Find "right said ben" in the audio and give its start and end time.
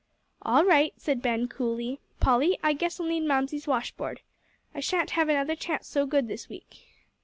0.65-1.47